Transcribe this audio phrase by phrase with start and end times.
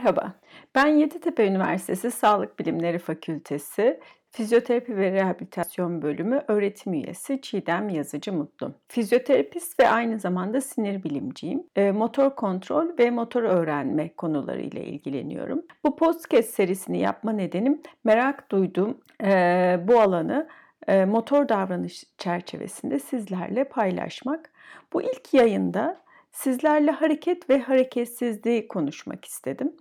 [0.00, 0.34] Merhaba,
[0.74, 4.00] ben Yeditepe Üniversitesi Sağlık Bilimleri Fakültesi
[4.30, 8.74] Fizyoterapi ve Rehabilitasyon Bölümü öğretim üyesi Çiğdem Yazıcı Mutlu.
[8.88, 11.62] Fizyoterapist ve aynı zamanda sinir bilimciyim.
[11.76, 15.62] E, motor kontrol ve motor öğrenme konularıyla ilgileniyorum.
[15.84, 20.48] Bu podcast serisini yapma nedenim merak duyduğum e, bu alanı
[20.88, 24.52] e, motor davranış çerçevesinde sizlerle paylaşmak.
[24.92, 26.00] Bu ilk yayında
[26.32, 29.72] sizlerle hareket ve hareketsizliği konuşmak istedim.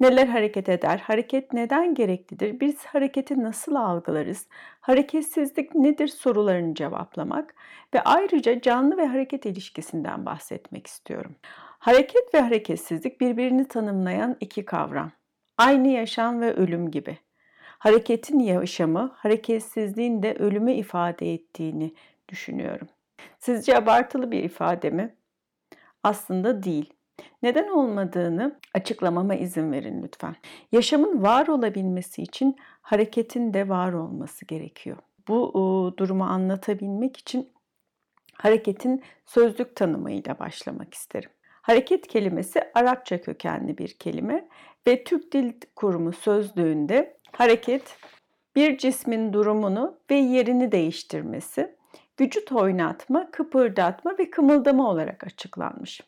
[0.00, 0.98] Neler hareket eder?
[0.98, 2.60] Hareket neden gereklidir?
[2.60, 4.46] Biz hareketi nasıl algılarız?
[4.80, 7.54] Hareketsizlik nedir sorularını cevaplamak
[7.94, 11.36] ve ayrıca canlı ve hareket ilişkisinden bahsetmek istiyorum.
[11.78, 15.12] Hareket ve hareketsizlik birbirini tanımlayan iki kavram.
[15.58, 17.18] Aynı yaşam ve ölüm gibi.
[17.78, 21.94] Hareketin yaşamı, hareketsizliğin de ölümü ifade ettiğini
[22.28, 22.88] düşünüyorum.
[23.38, 25.14] Sizce abartılı bir ifade mi?
[26.02, 26.94] Aslında değil.
[27.42, 30.36] Neden olmadığını açıklamama izin verin lütfen.
[30.72, 34.96] Yaşamın var olabilmesi için hareketin de var olması gerekiyor.
[35.28, 37.52] Bu durumu anlatabilmek için
[38.34, 41.30] hareketin sözlük tanımıyla başlamak isterim.
[41.62, 44.48] Hareket kelimesi Arapça kökenli bir kelime
[44.86, 47.96] ve Türk Dil Kurumu sözlüğünde hareket
[48.56, 51.76] bir cismin durumunu ve yerini değiştirmesi,
[52.20, 56.00] vücut oynatma, kıpırdatma ve kımıldama olarak açıklanmış.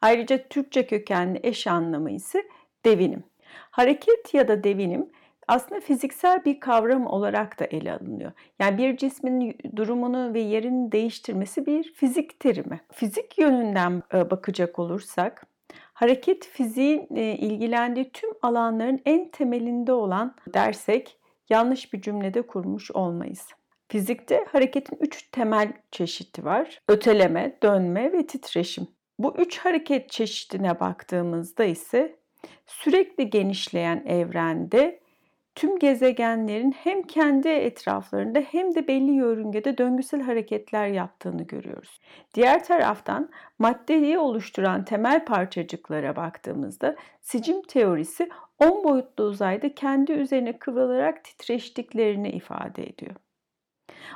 [0.00, 2.42] Ayrıca Türkçe kökenli eş anlamı ise
[2.84, 3.24] devinim.
[3.70, 5.10] Hareket ya da devinim
[5.48, 8.32] aslında fiziksel bir kavram olarak da ele alınıyor.
[8.58, 12.80] Yani bir cismin durumunu ve yerini değiştirmesi bir fizik terimi.
[12.92, 15.46] Fizik yönünden e, bakacak olursak
[16.00, 23.48] hareket fiziğin e, ilgilendiği tüm alanların en temelinde olan dersek yanlış bir cümlede kurmuş olmayız.
[23.88, 26.80] Fizikte hareketin üç temel çeşidi var.
[26.88, 28.88] Öteleme, dönme ve titreşim.
[29.20, 32.16] Bu üç hareket çeşidine baktığımızda ise
[32.66, 35.00] sürekli genişleyen evrende
[35.54, 42.00] tüm gezegenlerin hem kendi etraflarında hem de belli yörüngede döngüsel hareketler yaptığını görüyoruz.
[42.34, 48.28] Diğer taraftan maddeyi oluşturan temel parçacıklara baktığımızda sicim teorisi
[48.58, 53.14] 10 boyutlu uzayda kendi üzerine kıvrılarak titreştiklerini ifade ediyor.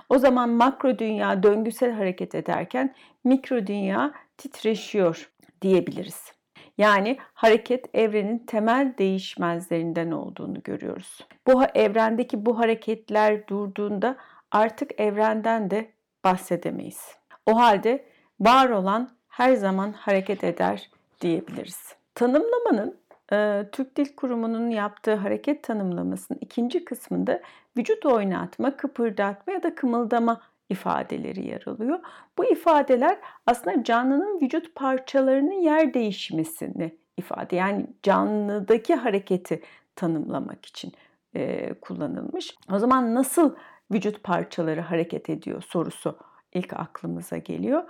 [0.09, 2.95] O zaman makro dünya döngüsel hareket ederken
[3.25, 5.31] mikro dünya titreşiyor
[5.63, 6.33] diyebiliriz.
[6.79, 11.27] Yani hareket evrenin temel değişmezlerinden olduğunu görüyoruz.
[11.47, 14.17] Bu evrendeki bu hareketler durduğunda
[14.51, 15.91] artık evrenden de
[16.25, 17.17] bahsedemeyiz.
[17.47, 18.05] O halde
[18.41, 20.91] var olan her zaman hareket eder
[21.21, 21.95] diyebiliriz.
[22.15, 22.99] Tanımlamanın
[23.33, 27.41] e, Türk Dil Kurumu'nun yaptığı hareket tanımlamasının ikinci kısmında
[27.77, 30.41] vücut oynatma, kıpırdatma ya da kımıldama
[30.71, 31.99] ifadeleri yer alıyor.
[32.39, 39.63] Bu ifadeler aslında canlının vücut parçalarının yer değişmesini ifade yani canlıdaki hareketi
[39.97, 40.93] tanımlamak için
[41.35, 42.57] e, kullanılmış.
[42.73, 43.55] O zaman nasıl
[43.93, 46.19] vücut parçaları hareket ediyor sorusu
[46.53, 47.85] ilk aklımıza geliyor.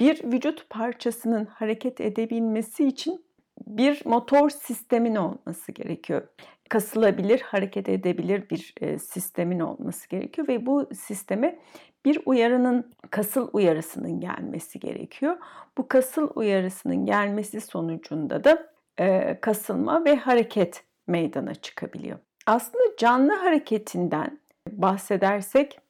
[0.00, 3.24] Bir vücut parçasının hareket edebilmesi için
[3.66, 6.28] bir motor sistemin olması gerekiyor.
[6.72, 11.58] Kasılabilir, hareket edebilir bir e, sistemin olması gerekiyor ve bu sisteme
[12.04, 15.36] bir uyarının kasıl uyarısının gelmesi gerekiyor.
[15.78, 22.18] Bu kasıl uyarısının gelmesi sonucunda da e, kasılma ve hareket meydana çıkabiliyor.
[22.46, 24.38] Aslında canlı hareketinden
[24.70, 25.80] bahsedersek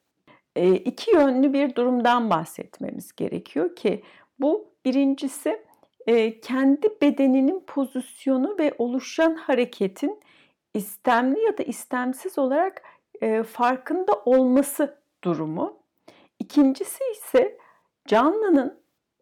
[0.55, 4.03] e, iki yönlü bir durumdan bahsetmemiz gerekiyor ki
[4.39, 5.63] bu birincisi
[6.41, 10.23] kendi bedeninin pozisyonu ve oluşan hareketin
[10.73, 12.81] istemli ya da istemsiz olarak
[13.21, 15.79] e, farkında olması durumu.
[16.39, 17.57] İkincisi ise
[18.07, 18.79] canlının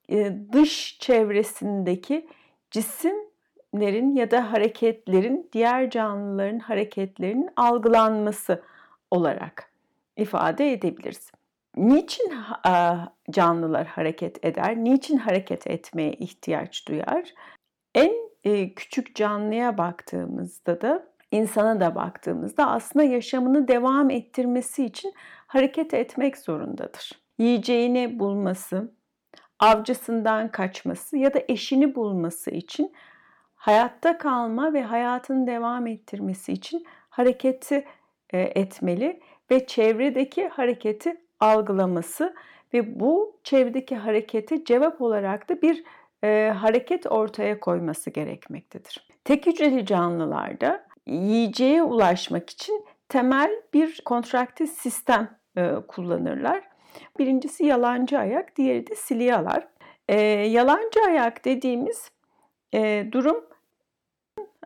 [0.09, 2.28] e, dış çevresindeki
[2.72, 8.64] cisimlerin ya da hareketlerin diğer canlıların hareketlerinin algılanması
[9.11, 9.72] olarak
[10.17, 11.31] ifade edebiliriz.
[11.78, 12.34] Niçin
[13.31, 14.78] canlılar hareket eder?
[14.78, 17.34] Niçin hareket etmeye ihtiyaç duyar?
[17.96, 25.13] En e, küçük canlıya baktığımızda da insana da baktığımızda aslında yaşamını devam ettirmesi için
[25.47, 27.11] hareket etmek zorundadır.
[27.37, 28.91] Yiyeceğini bulması,
[29.59, 32.93] avcısından kaçması ya da eşini bulması için
[33.55, 37.85] hayatta kalma ve hayatını devam ettirmesi için hareketi
[38.29, 39.19] e, etmeli
[39.51, 42.35] ve çevredeki hareketi algılaması
[42.73, 45.84] ve bu çevredeki harekete cevap olarak da bir
[46.23, 49.07] e, hareket ortaya koyması gerekmektedir.
[49.23, 56.63] Tek hücreli canlılarda yiyeceğe ulaşmak için temel bir kontraktil sistem e, kullanırlar.
[57.19, 59.67] Birincisi yalancı ayak, diğeri de silyalar.
[60.09, 62.11] E, yalancı ayak dediğimiz
[62.73, 63.45] e, durum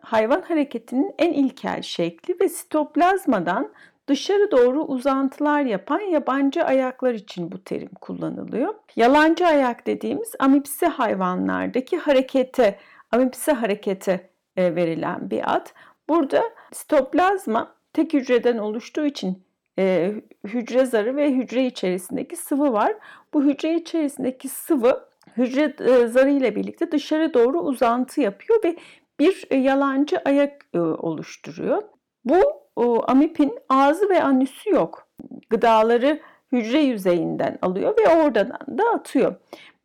[0.02, 3.72] hayvan hareketinin en ilkel şekli ve sitoplazmadan
[4.08, 8.74] dışarı doğru uzantılar yapan yabancı ayaklar için bu terim kullanılıyor.
[8.96, 12.80] Yalancı ayak dediğimiz amipsi hayvanlardaki harekete,
[13.12, 15.68] amipsi harekete verilen bir ad.
[16.10, 16.44] Burada
[16.74, 19.44] sitoplazma tek hücreden oluştuğu için
[19.80, 20.14] e,
[20.44, 22.94] hücre zarı ve hücre içerisindeki sıvı var.
[23.34, 28.76] Bu hücre içerisindeki sıvı hücre e, zarı ile birlikte dışarı doğru uzantı yapıyor ve
[29.20, 31.84] bir e, yalancı ayak e, oluşturuyor.
[32.26, 35.08] Bu o, amipin ağzı ve anüsü yok.
[35.50, 36.20] Gıdaları
[36.52, 39.36] hücre yüzeyinden alıyor ve oradan da atıyor.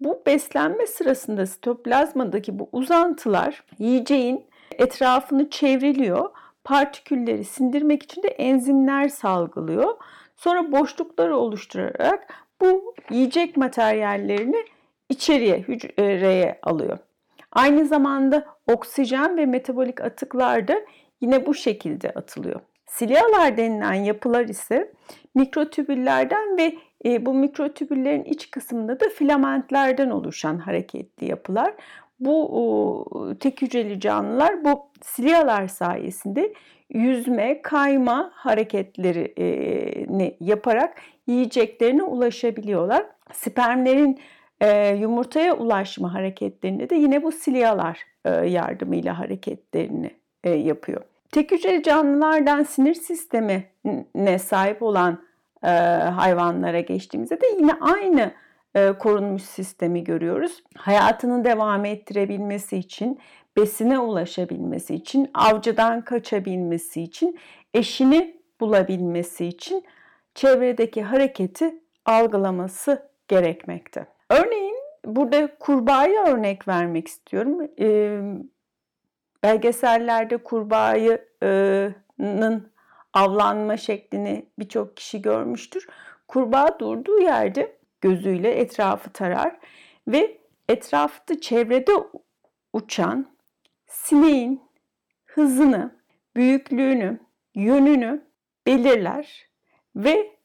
[0.01, 4.45] Bu beslenme sırasında sitoplazmadaki bu uzantılar yiyeceğin
[4.81, 6.31] etrafını çevriliyor.
[6.65, 9.97] Partikülleri sindirmek için de enzimler salgılıyor.
[10.37, 14.65] Sonra boşlukları oluşturarak bu yiyecek materyallerini
[15.09, 16.99] içeriye, hücreye alıyor.
[17.53, 20.81] Aynı zamanda oksijen ve metabolik atıklar da
[21.21, 22.61] yine bu şekilde atılıyor.
[22.87, 24.93] Silyalar denilen yapılar ise
[25.35, 31.75] mikrotübüllerden ve e, bu mikrotübüllerin iç kısmında da filamentlerden oluşan hareketli yapılar.
[32.21, 36.53] Bu tek hücreli canlılar bu silyalar sayesinde
[36.91, 40.97] yüzme, kayma hareketlerini e, yaparak
[41.27, 43.07] yiyeceklerine ulaşabiliyorlar.
[43.33, 44.21] Spermlerin
[44.61, 50.11] e, yumurtaya ulaşma hareketlerinde de yine bu silyalar e, yardımıyla hareketlerini
[50.45, 51.03] yapıyor.
[51.33, 55.23] Tek hücreli canlılardan sinir sistemine sahip olan
[56.17, 58.33] hayvanlara geçtiğimizde de yine aynı
[58.75, 60.63] korunmuş sistemi görüyoruz.
[60.77, 63.21] Hayatını devam ettirebilmesi için,
[63.57, 67.39] besine ulaşabilmesi için, avcıdan kaçabilmesi için,
[67.75, 69.85] eşini bulabilmesi için
[70.35, 71.75] çevredeki hareketi
[72.07, 74.07] algılaması gerekmekte.
[74.31, 77.69] Örneğin burada kurbağaya örnek vermek istiyorum.
[77.81, 78.21] Ee,
[79.43, 82.71] belgesellerde kurbağanın
[83.13, 85.89] avlanma şeklini birçok kişi görmüştür.
[86.29, 89.56] Kurbağa durduğu yerde gözüyle etrafı tarar
[90.08, 90.38] ve
[90.69, 91.93] etrafta çevrede
[92.73, 93.26] uçan
[93.87, 94.62] sineğin
[95.26, 96.00] hızını,
[96.37, 97.20] büyüklüğünü,
[97.55, 98.25] yönünü
[98.67, 99.49] belirler
[99.97, 100.37] ve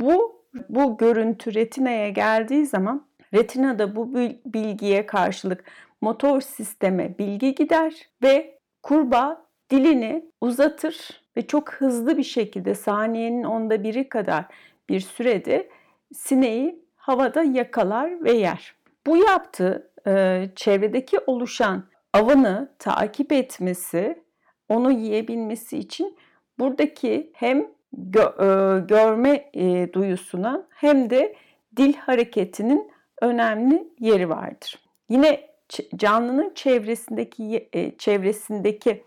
[0.00, 4.14] bu bu görüntü retinaya geldiği zaman retinada bu
[4.46, 5.64] bilgiye karşılık
[6.00, 13.82] motor sisteme bilgi gider ve kurbağa dilini uzatır ve çok hızlı bir şekilde saniyenin onda
[13.82, 14.44] biri kadar
[14.88, 15.68] bir sürede
[16.12, 18.74] sineği havada yakalar ve yer.
[19.06, 24.22] Bu yaptığı e, çevredeki oluşan avını takip etmesi,
[24.68, 26.16] onu yiyebilmesi için
[26.58, 31.36] buradaki hem gö, e, görme e, duyusuna hem de
[31.76, 32.90] dil hareketinin
[33.22, 34.78] önemli yeri vardır.
[35.08, 35.54] Yine
[35.96, 39.04] canlının çevresindeki e, çevresindeki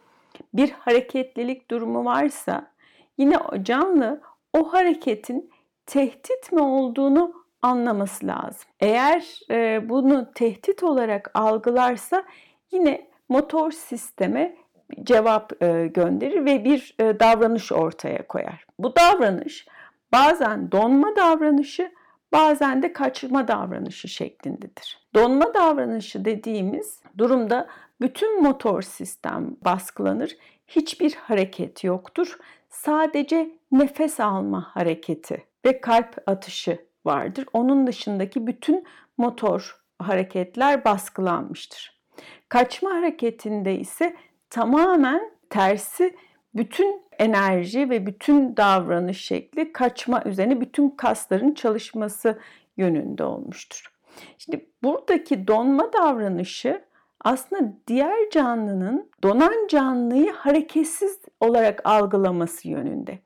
[0.53, 2.71] bir hareketlilik durumu varsa
[3.17, 4.21] yine canlı
[4.53, 5.49] o hareketin
[5.87, 8.69] tehdit mi olduğunu anlaması lazım.
[8.79, 12.23] Eğer e, bunu tehdit olarak algılarsa
[12.71, 14.55] yine motor sisteme
[15.03, 18.65] cevap e, gönderir ve bir e, davranış ortaya koyar.
[18.79, 19.67] Bu davranış
[20.11, 21.91] bazen donma davranışı,
[22.31, 25.07] bazen de kaçırma davranışı şeklindedir.
[25.15, 27.67] Donma davranışı dediğimiz durumda
[28.01, 32.37] bütün motor sistem baskılanır, hiçbir hareket yoktur.
[32.77, 37.45] Sadece nefes alma hareketi ve kalp atışı vardır.
[37.53, 38.85] Onun dışındaki bütün
[39.17, 42.01] motor hareketler baskılanmıştır.
[42.49, 44.15] Kaçma hareketinde ise
[44.49, 46.15] tamamen tersi
[46.55, 52.39] bütün enerji ve bütün davranış şekli kaçma üzerine bütün kasların çalışması
[52.77, 53.93] yönünde olmuştur.
[54.37, 56.81] Şimdi buradaki donma davranışı
[57.21, 63.19] aslında diğer canlının donan canlıyı hareketsiz olarak algılaması yönünde.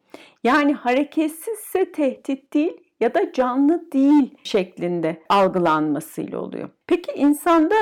[0.44, 6.70] Yani hareketsizse tehdit değil ya da canlı değil şeklinde algılanmasıyla oluyor.
[6.88, 7.76] Peki insanda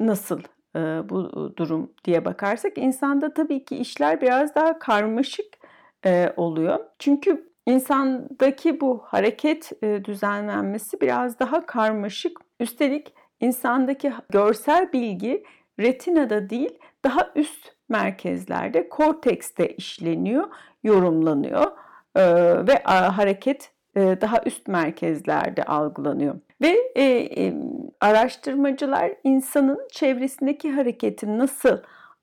[0.00, 0.40] nasıl
[0.76, 5.46] e, bu durum diye bakarsak insanda tabii ki işler biraz daha karmaşık
[6.06, 6.78] e, oluyor.
[6.98, 12.40] Çünkü insandaki bu hareket e, düzenlenmesi biraz daha karmaşık.
[12.60, 15.44] Üstelik insandaki görsel bilgi
[15.80, 20.48] retinada değil daha üst merkezlerde kortekste işleniyor,
[20.82, 21.72] yorumlanıyor
[22.16, 22.22] e,
[22.66, 26.40] ve hareket e, daha üst merkezlerde algılanıyor.
[26.60, 27.04] Ve e,
[27.44, 27.54] e,
[28.00, 31.78] araştırmacılar insanın çevresindeki hareketi nasıl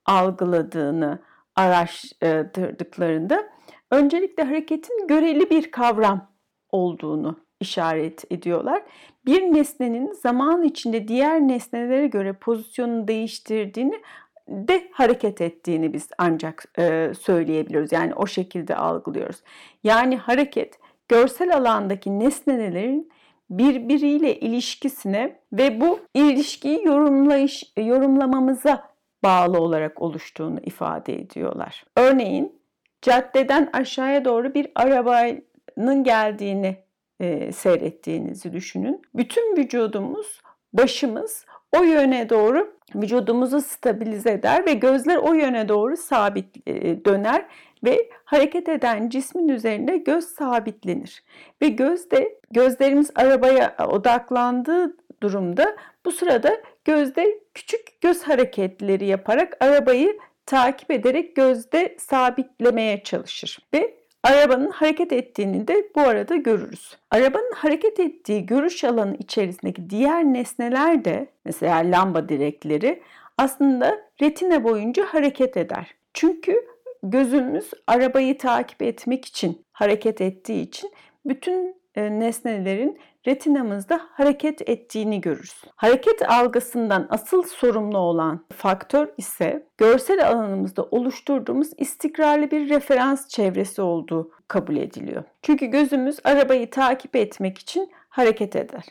[0.05, 1.19] algıladığını
[1.55, 3.43] araştırdıklarında
[3.91, 6.31] öncelikle hareketin göreli bir kavram
[6.71, 8.83] olduğunu işaret ediyorlar.
[9.25, 14.01] Bir nesnenin zaman içinde diğer nesnelere göre pozisyonunu değiştirdiğini
[14.47, 17.91] de hareket ettiğini biz ancak e, söyleyebiliyoruz.
[17.91, 19.43] Yani o şekilde algılıyoruz.
[19.83, 23.11] Yani hareket görsel alandaki nesnelerin
[23.49, 28.89] birbiriyle ilişkisine ve bu ilişkiyi yorumlayış, yorumlamamıza
[29.23, 31.85] bağlı olarak oluştuğunu ifade ediyorlar.
[31.95, 32.59] Örneğin
[33.01, 36.77] caddeden aşağıya doğru bir arabanın geldiğini
[37.19, 39.01] e, seyrettiğinizi düşünün.
[39.15, 40.41] Bütün vücudumuz,
[40.73, 47.45] başımız o yöne doğru vücudumuzu stabilize eder ve gözler o yöne doğru sabit e, döner
[47.83, 51.23] ve hareket eden cismin üzerinde göz sabitlenir.
[51.61, 60.91] Ve gözde gözlerimiz arabaya odaklandığı durumda bu sırada gözde küçük göz hareketleri yaparak arabayı takip
[60.91, 63.97] ederek gözde sabitlemeye çalışır ve
[64.27, 66.97] arabanın hareket ettiğini de bu arada görürüz.
[67.11, 73.01] Arabanın hareket ettiği görüş alanı içerisindeki diğer nesneler de mesela lamba direkleri
[73.37, 75.95] aslında retina boyunca hareket eder.
[76.13, 76.65] Çünkü
[77.03, 80.91] gözümüz arabayı takip etmek için hareket ettiği için
[81.25, 85.61] bütün e, nesnelerin retinamızda hareket ettiğini görürüz.
[85.75, 94.31] Hareket algısından asıl sorumlu olan faktör ise görsel alanımızda oluşturduğumuz istikrarlı bir referans çevresi olduğu
[94.47, 95.23] kabul ediliyor.
[95.41, 98.83] Çünkü gözümüz arabayı takip etmek için hareket eder.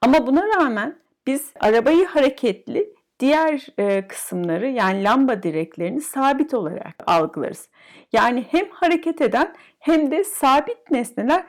[0.00, 7.68] Ama buna rağmen biz arabayı hareketli diğer e, kısımları yani lamba direklerini sabit olarak algılarız.
[8.12, 11.44] Yani hem hareket eden hem de sabit nesneler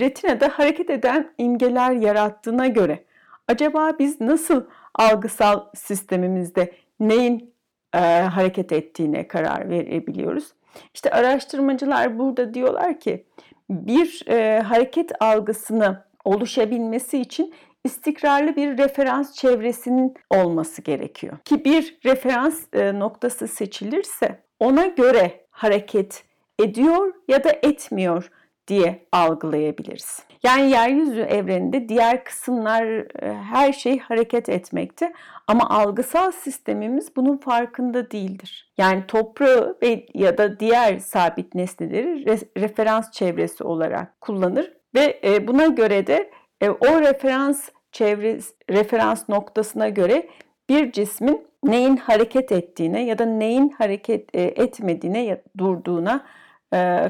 [0.00, 3.04] retinada hareket eden imgeler yarattığına göre
[3.48, 7.54] acaba biz nasıl algısal sistemimizde neyin
[7.94, 10.52] e, hareket ettiğine karar verebiliyoruz?
[10.94, 13.24] İşte araştırmacılar burada diyorlar ki
[13.70, 17.54] bir e, hareket algısını oluşabilmesi için
[17.88, 21.38] istikrarlı bir referans çevresinin olması gerekiyor.
[21.44, 26.24] Ki bir referans e, noktası seçilirse ona göre hareket
[26.58, 28.30] ediyor ya da etmiyor
[28.68, 30.22] diye algılayabiliriz.
[30.42, 32.84] Yani yeryüzü evreninde diğer kısımlar
[33.22, 35.12] e, her şey hareket etmekte
[35.46, 38.72] ama algısal sistemimiz bunun farkında değildir.
[38.78, 42.26] Yani toprağı ve ya da diğer sabit nesneleri
[42.56, 46.30] referans çevresi olarak kullanır ve e, buna göre de
[46.62, 48.38] o referans çevre
[48.70, 50.28] referans noktasına göre
[50.68, 56.26] bir cismin neyin hareket ettiğine ya da neyin hareket etmediğine ya durduğuna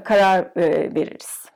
[0.04, 0.50] karar
[0.94, 1.46] veririz.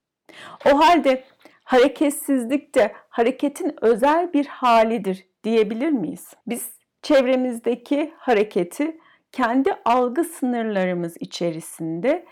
[0.67, 1.25] O halde
[1.65, 6.35] hareketsizlik de hareketin özel bir halidir diyebilir miyiz?
[6.47, 6.71] Biz
[7.03, 9.01] çevremizdeki hareketi
[9.33, 12.25] kendi algı sınırlarımız içerisinde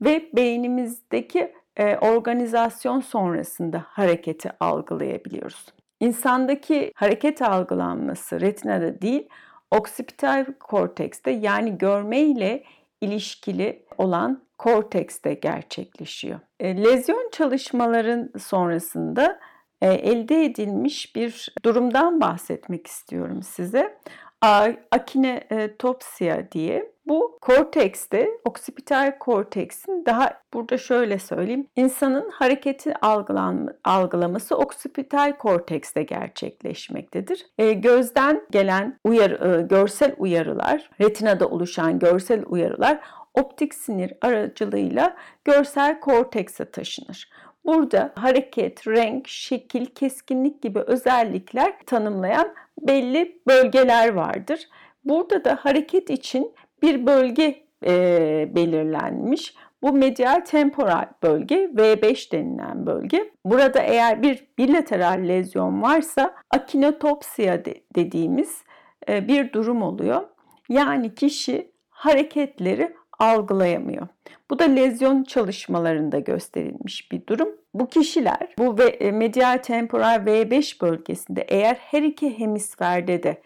[0.00, 5.66] ve beynimizdeki e, organizasyon sonrasında hareketi algılayabiliyoruz.
[6.00, 9.28] İnsandaki hareket algılanması retinada değil,
[9.70, 12.64] oksipital kortekste yani görme ile
[13.00, 16.40] ilişkili olan kortekste gerçekleşiyor.
[16.60, 19.40] E, lezyon çalışmaların sonrasında
[19.80, 23.98] e, elde edilmiş bir durumdan bahsetmek istiyorum size.
[24.42, 26.92] Akinetopsiya diye.
[27.06, 31.66] Bu kortekste, oksipital korteksin daha burada şöyle söyleyeyim.
[31.76, 37.46] insanın hareketi algılan, algılaması oksipital kortekste gerçekleşmektedir.
[37.58, 43.00] E, gözden gelen uyarı, e, görsel uyarılar, retinada oluşan görsel uyarılar
[43.34, 47.30] optik sinir aracılığıyla görsel kortekse taşınır.
[47.68, 54.68] Burada hareket, renk, şekil, keskinlik gibi özellikler tanımlayan belli bölgeler vardır.
[55.04, 59.54] Burada da hareket için bir bölge e, belirlenmiş.
[59.82, 63.30] Bu medial temporal bölge V5 denilen bölge.
[63.44, 68.62] Burada eğer bir bilateral lezyon varsa akinetopsiya de, dediğimiz
[69.08, 70.22] e, bir durum oluyor.
[70.68, 74.08] Yani kişi hareketleri algılayamıyor.
[74.50, 77.48] Bu da lezyon çalışmalarında gösterilmiş bir durum.
[77.74, 83.42] Bu kişiler bu e, medial temporal V5 bölgesinde eğer her iki hemisferde de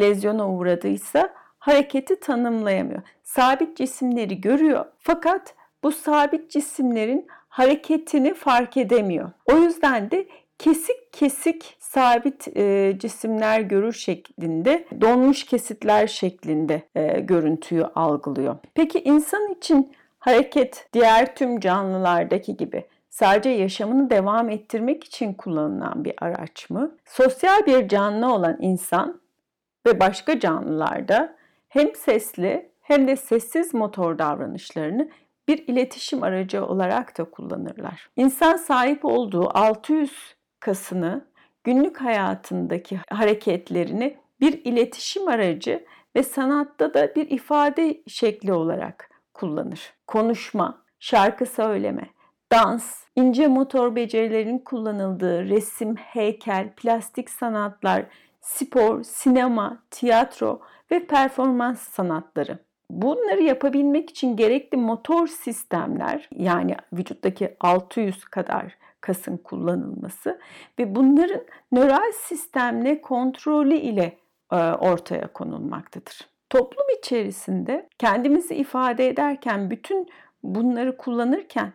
[0.00, 3.02] lezyona uğradıysa hareketi tanımlayamıyor.
[3.22, 9.30] Sabit cisimleri görüyor fakat bu sabit cisimlerin hareketini fark edemiyor.
[9.52, 10.26] O yüzden de
[10.64, 18.56] kesik kesik sabit e, cisimler görür şeklinde, donmuş kesitler şeklinde e, görüntüyü algılıyor.
[18.74, 26.14] Peki insan için hareket diğer tüm canlılardaki gibi sadece yaşamını devam ettirmek için kullanılan bir
[26.20, 26.96] araç mı?
[27.04, 29.20] Sosyal bir canlı olan insan
[29.86, 31.36] ve başka canlılarda
[31.68, 35.08] hem sesli hem de sessiz motor davranışlarını
[35.48, 38.10] bir iletişim aracı olarak da kullanırlar.
[38.16, 41.24] İnsan sahip olduğu 600 kasını
[41.64, 45.84] günlük hayatındaki hareketlerini bir iletişim aracı
[46.16, 49.94] ve sanatta da bir ifade şekli olarak kullanır.
[50.06, 52.06] Konuşma, şarkı söyleme,
[52.52, 58.06] dans, ince motor becerilerinin kullanıldığı resim, heykel, plastik sanatlar,
[58.40, 62.58] spor, sinema, tiyatro ve performans sanatları.
[62.90, 70.40] Bunları yapabilmek için gerekli motor sistemler yani vücuttaki 600 kadar kasın kullanılması
[70.78, 71.40] ve bunların
[71.72, 74.18] nöral sistemle kontrolü ile
[74.52, 76.20] e, ortaya konulmaktadır.
[76.50, 80.08] Toplum içerisinde kendimizi ifade ederken bütün
[80.42, 81.72] bunları kullanırken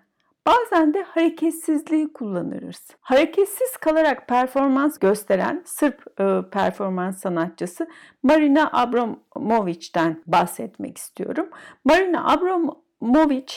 [0.48, 2.88] Bazen de hareketsizliği kullanırız.
[3.02, 7.88] Hareketsiz kalarak performans gösteren Sırp e, performans sanatçısı
[8.24, 11.50] Marina Abramovic'den bahsetmek istiyorum.
[11.86, 13.54] Marina Abramovic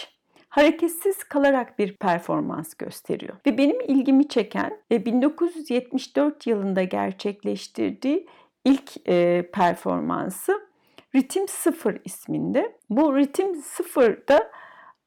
[0.53, 3.35] hareketsiz kalarak bir performans gösteriyor.
[3.47, 8.29] Ve benim ilgimi çeken ve 1974 yılında gerçekleştirdiği
[8.65, 10.69] ilk e, performansı
[11.15, 12.77] Ritim Sıfır isminde.
[12.91, 14.51] Bu Ritim Sıfır'da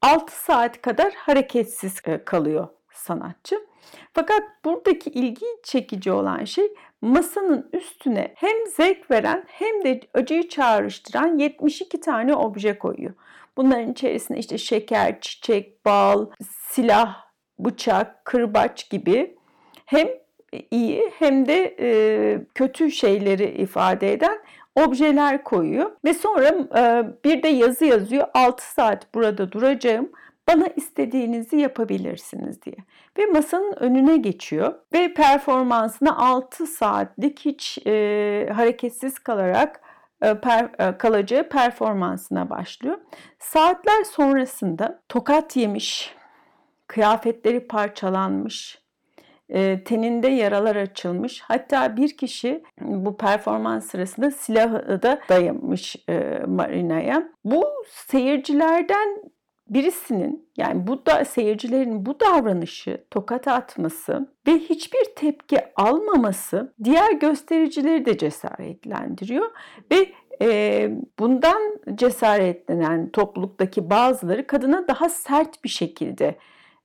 [0.02, 3.66] 6 saat kadar hareketsiz e, kalıyor sanatçı.
[4.14, 11.38] Fakat buradaki ilgi çekici olan şey masanın üstüne hem zevk veren hem de acıyı çağrıştıran
[11.38, 13.14] 72 tane obje koyuyor.
[13.56, 16.26] Bunların içerisinde işte şeker, çiçek, bal,
[16.70, 17.16] silah,
[17.58, 19.36] bıçak, kırbaç gibi
[19.86, 20.08] hem
[20.70, 21.88] iyi hem de e,
[22.54, 24.38] kötü şeyleri ifade eden
[24.74, 26.48] objeler koyuyor ve sonra
[26.78, 30.10] e, bir de yazı yazıyor 6 saat burada duracağım
[30.48, 32.76] bana istediğinizi yapabilirsiniz diye.
[33.18, 37.92] Ve masanın önüne geçiyor ve performansına 6 saatlik hiç e,
[38.54, 39.80] hareketsiz kalarak
[40.20, 42.98] per, e, kalacağı performansına başlıyor.
[43.38, 46.14] Saatler sonrasında tokat yemiş,
[46.86, 48.86] kıyafetleri parçalanmış,
[49.48, 51.40] e, teninde yaralar açılmış.
[51.40, 57.28] Hatta bir kişi bu performans sırasında silahı da dayamış e, Marina'ya.
[57.44, 59.22] Bu seyircilerden
[59.68, 68.06] birisinin yani bu da seyircilerin bu davranışı, tokat atması ve hiçbir tepki almaması diğer göstericileri
[68.06, 69.50] de cesaretlendiriyor
[69.92, 76.38] ve e, bundan cesaretlenen topluluktaki bazıları kadına daha sert bir şekilde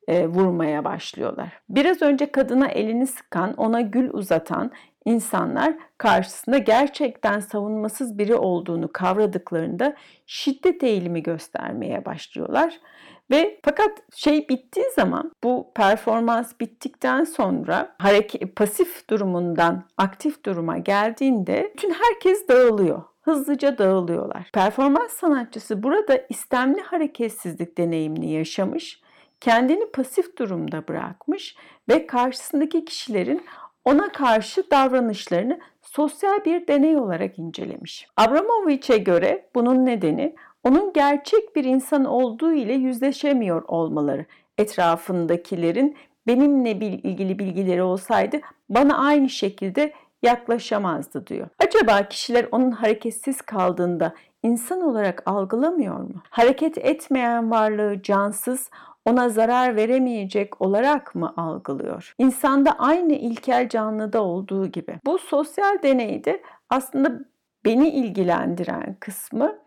[0.08, 1.50] e, vurmaya başlıyorlar.
[1.70, 4.72] Biraz önce kadına elini sıkan, ona gül uzatan
[5.06, 9.96] insanlar karşısında gerçekten savunmasız biri olduğunu kavradıklarında
[10.28, 12.80] şiddet eğilimi göstermeye başlıyorlar.
[13.32, 21.72] Ve fakat şey bittiği zaman bu performans bittikten sonra hareket pasif durumundan aktif duruma geldiğinde
[21.74, 24.50] bütün herkes dağılıyor hızlıca dağılıyorlar.
[24.54, 29.02] Performans sanatçısı burada istemli hareketsizlik deneyimini yaşamış
[29.42, 31.56] kendini pasif durumda bırakmış
[31.90, 33.46] ve karşısındaki kişilerin
[33.86, 38.08] ona karşı davranışlarını sosyal bir deney olarak incelemiş.
[38.18, 44.26] Abramovich'e göre bunun nedeni onun gerçek bir insan olduğu ile yüzleşemiyor olmaları.
[44.58, 48.38] Etrafındakilerin benimle ilgili bilgileri olsaydı
[48.70, 51.48] bana aynı şekilde yaklaşamazdı diyor.
[51.60, 54.14] Acaba kişiler onun hareketsiz kaldığında
[54.44, 56.22] insan olarak algılamıyor mu?
[56.30, 58.70] Hareket etmeyen varlığı cansız,
[59.06, 62.14] ona zarar veremeyecek olarak mı algılıyor?
[62.18, 65.00] İnsanda aynı ilkel canlıda olduğu gibi.
[65.06, 67.12] Bu sosyal deneyde aslında
[67.66, 69.58] beni ilgilendiren kısmı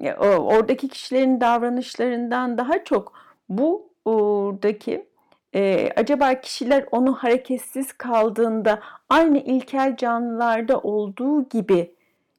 [0.00, 3.12] e, oradaki kişilerin davranışlarından daha çok
[3.48, 5.06] bu oradaki
[5.54, 11.94] e, acaba kişiler onu hareketsiz kaldığında aynı ilkel canlılarda olduğu gibi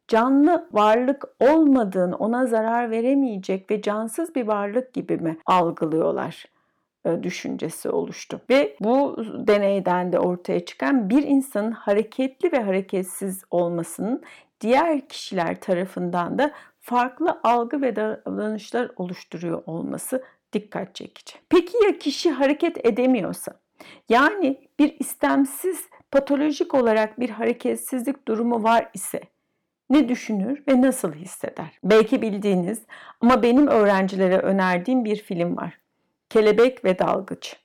[0.08, 6.46] canlı varlık olmadığını, ona zarar veremeyecek ve cansız bir varlık gibi mi algılıyorlar?
[7.06, 8.42] E, düşüncesi oluştu.
[8.50, 14.24] Ve bu deneyden de ortaya çıkan bir insanın hareketli ve hareketsiz olmasının
[14.62, 21.36] diğer kişiler tarafından da farklı algı ve davranışlar oluşturuyor olması dikkat çekici.
[21.50, 23.54] Peki ya kişi hareket edemiyorsa?
[24.10, 29.22] Yani bir istemsiz patolojik olarak bir hareketsizlik durumu var ise
[29.90, 31.80] ne düşünür ve nasıl hisseder?
[31.84, 32.82] Belki bildiğiniz
[33.22, 35.80] ama benim öğrencilere önerdiğim bir film var.
[36.30, 37.64] Kelebek ve Dalgıç.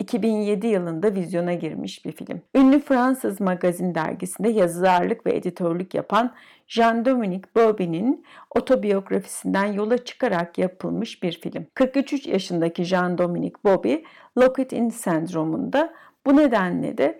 [0.00, 2.42] 2007 yılında vizyona girmiş bir film.
[2.54, 6.34] Ünlü Fransız magazin dergisinde yazarlık ve editörlük yapan
[6.68, 11.66] Jean-Dominique Bobby'nin otobiyografisinden yola çıkarak yapılmış bir film.
[11.74, 13.94] 43 yaşındaki Jean-Dominique Bobby,
[14.38, 15.92] Locked-in sendromunda
[16.26, 17.18] bu nedenle de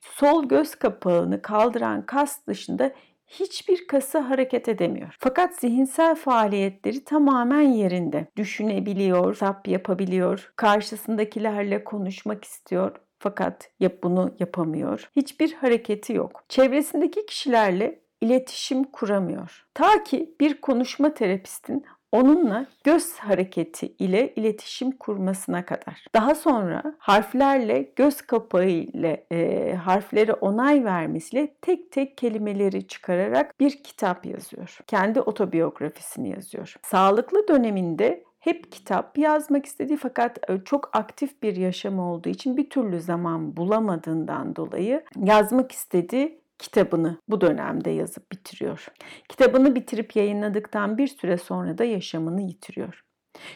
[0.00, 2.92] sol göz kapağını kaldıran kas dışında
[3.30, 5.16] hiçbir kası hareket edemiyor.
[5.18, 8.26] Fakat zihinsel faaliyetleri tamamen yerinde.
[8.36, 15.10] Düşünebiliyor, sap yapabiliyor, karşısındakilerle konuşmak istiyor fakat yap bunu yapamıyor.
[15.16, 16.44] Hiçbir hareketi yok.
[16.48, 19.66] Çevresindeki kişilerle iletişim kuramıyor.
[19.74, 26.06] Ta ki bir konuşma terapistin onunla göz hareketi ile iletişim kurmasına kadar.
[26.14, 33.82] Daha sonra harflerle göz kapağı ile e, harfleri onay vermesiyle tek tek kelimeleri çıkararak bir
[33.82, 34.78] kitap yazıyor.
[34.86, 36.74] Kendi otobiyografisini yazıyor.
[36.82, 42.70] Sağlıklı döneminde hep kitap yazmak istediği fakat e, çok aktif bir yaşam olduğu için bir
[42.70, 48.86] türlü zaman bulamadığından dolayı yazmak istediği kitabını bu dönemde yazıp bitiriyor.
[49.28, 53.04] Kitabını bitirip yayınladıktan bir süre sonra da yaşamını yitiriyor.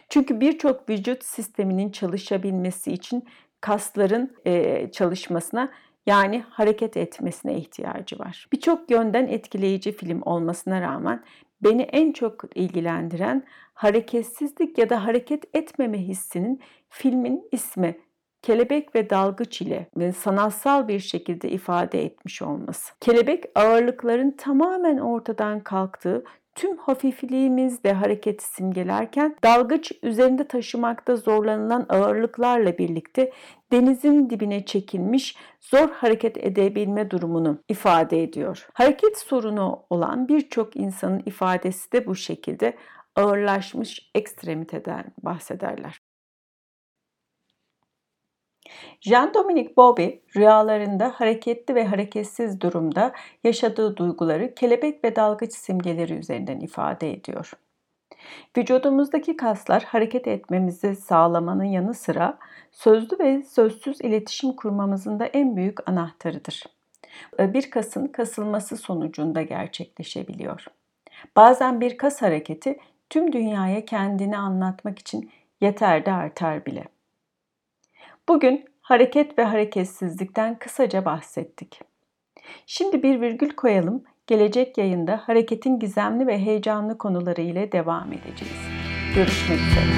[0.08, 3.24] Çünkü birçok vücut sisteminin çalışabilmesi için
[3.60, 5.72] kasların e, çalışmasına
[6.06, 8.48] yani hareket etmesine ihtiyacı var.
[8.52, 11.24] Birçok yönden etkileyici film olmasına rağmen
[11.62, 17.98] beni en çok ilgilendiren hareketsizlik ya da hareket etmeme hissinin filmin ismi
[18.44, 22.92] kelebek ve dalgıç ile ve sanatsal bir şekilde ifade etmiş olması.
[23.00, 33.32] Kelebek ağırlıkların tamamen ortadan kalktığı tüm hafifliğimizle hareketi simgelerken dalgıç üzerinde taşımakta zorlanılan ağırlıklarla birlikte
[33.72, 38.68] denizin dibine çekilmiş zor hareket edebilme durumunu ifade ediyor.
[38.72, 42.76] Hareket sorunu olan birçok insanın ifadesi de bu şekilde
[43.16, 46.03] ağırlaşmış ekstremiteden bahsederler.
[49.00, 53.12] Jean-Dominique Bauby rüyalarında hareketli ve hareketsiz durumda
[53.44, 57.52] yaşadığı duyguları kelebek ve dalgıç simgeleri üzerinden ifade ediyor.
[58.56, 62.38] Vücudumuzdaki kaslar hareket etmemizi sağlamanın yanı sıra
[62.72, 66.64] sözlü ve sözsüz iletişim kurmamızın da en büyük anahtarıdır.
[67.38, 70.66] Bir kasın kasılması sonucunda gerçekleşebiliyor.
[71.36, 72.78] Bazen bir kas hareketi
[73.10, 76.84] tüm dünyaya kendini anlatmak için yeter de artar bile.
[78.28, 81.80] Bugün hareket ve hareketsizlikten kısaca bahsettik.
[82.66, 84.04] Şimdi bir virgül koyalım.
[84.26, 88.58] Gelecek yayında hareketin gizemli ve heyecanlı konuları ile devam edeceğiz.
[89.14, 89.94] Görüşmek üzere.